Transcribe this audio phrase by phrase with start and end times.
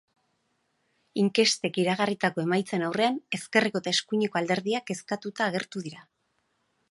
[1.23, 6.05] Inkestek iragarritako emaitzen aurrean, ezkerreko eta eskuineko alderdiak kezkatuta agertu dira.